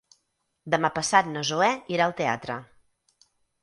Demà 0.75 0.91
passat 0.95 1.31
na 1.35 1.45
Zoè 1.51 1.71
irà 1.99 2.11
al 2.11 2.19
teatre. 2.25 2.61